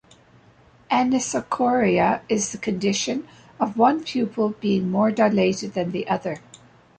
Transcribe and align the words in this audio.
Anisocoria 0.89 2.21
is 2.27 2.51
the 2.51 2.57
condition 2.57 3.27
of 3.59 3.77
one 3.77 4.03
pupil 4.03 4.49
being 4.59 4.89
more 4.89 5.11
dilated 5.11 5.75
than 5.75 5.91
the 5.91 6.07
other. 6.07 6.39